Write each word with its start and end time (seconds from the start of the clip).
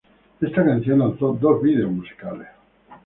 Esta 0.41 0.65
canción 0.65 0.97
lanzó 0.97 1.37
dos 1.39 1.61
vídeos 1.61 1.91
musicales. 1.91 2.47